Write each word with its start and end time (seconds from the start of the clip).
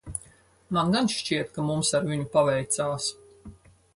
Man 0.77 0.93
gan 0.95 1.09
šķiet, 1.15 1.51
ka 1.57 1.67
mums 1.69 1.93
ar 1.99 2.09
viņu 2.11 2.27
paveicās. 2.37 3.13